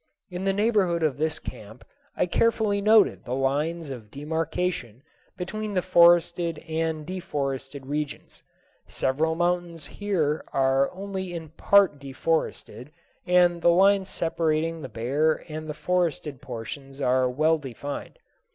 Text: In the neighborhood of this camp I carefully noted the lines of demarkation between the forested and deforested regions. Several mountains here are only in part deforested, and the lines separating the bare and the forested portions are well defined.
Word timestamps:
In 0.31 0.45
the 0.45 0.51
neighborhood 0.51 1.03
of 1.03 1.17
this 1.17 1.37
camp 1.37 1.85
I 2.17 2.25
carefully 2.25 2.81
noted 2.81 3.23
the 3.23 3.35
lines 3.35 3.91
of 3.91 4.09
demarkation 4.09 5.03
between 5.37 5.75
the 5.75 5.83
forested 5.83 6.57
and 6.67 7.05
deforested 7.05 7.85
regions. 7.85 8.41
Several 8.87 9.35
mountains 9.35 9.85
here 9.85 10.43
are 10.53 10.91
only 10.91 11.35
in 11.35 11.49
part 11.49 11.99
deforested, 11.99 12.91
and 13.27 13.61
the 13.61 13.69
lines 13.69 14.09
separating 14.09 14.81
the 14.81 14.89
bare 14.89 15.45
and 15.47 15.69
the 15.69 15.75
forested 15.75 16.41
portions 16.41 16.99
are 16.99 17.29
well 17.29 17.59
defined. 17.59 18.17